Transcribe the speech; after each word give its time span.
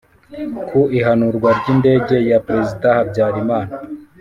ku 0.67 0.79
ihanurwa 0.97 1.49
ry'indege 1.59 2.15
ya 2.29 2.39
perezida 2.47 2.87
habyarimana 2.97 3.73